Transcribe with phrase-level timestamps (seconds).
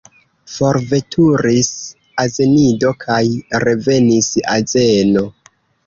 [0.53, 1.69] Forveturis
[2.25, 3.23] azenido kaj
[3.69, 5.29] revenis azeno.